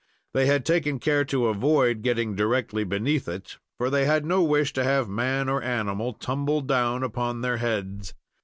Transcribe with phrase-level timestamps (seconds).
[0.33, 4.73] They had taken care to avoid getting directly beneath it; for they had no wish
[4.73, 8.15] to have man or animal tumble down upon their heads.